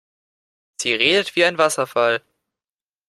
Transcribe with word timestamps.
Sie 0.81 0.95
redet 0.95 1.35
wie 1.35 1.45
ein 1.45 1.59
Wasserfall. 1.59 2.23